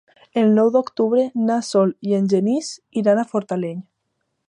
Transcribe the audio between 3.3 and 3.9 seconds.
Fortaleny.